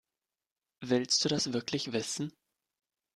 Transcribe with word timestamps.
Willst 0.83 1.23
du 1.23 1.29
das 1.29 1.53
wirklich 1.53 1.93
wissen? 1.93 2.33